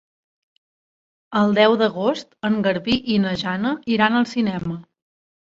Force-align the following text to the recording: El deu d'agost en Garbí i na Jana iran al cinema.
El 1.41 1.53
deu 1.57 1.75
d'agost 1.83 2.33
en 2.51 2.57
Garbí 2.69 2.97
i 3.17 3.21
na 3.27 3.37
Jana 3.45 3.75
iran 3.99 4.21
al 4.23 4.29
cinema. 4.37 4.83